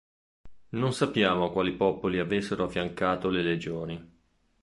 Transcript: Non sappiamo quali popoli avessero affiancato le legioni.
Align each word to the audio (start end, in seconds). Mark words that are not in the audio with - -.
Non 0.69 0.93
sappiamo 0.93 1.51
quali 1.51 1.73
popoli 1.75 2.17
avessero 2.17 2.63
affiancato 2.63 3.29
le 3.29 3.43
legioni. 3.43 4.11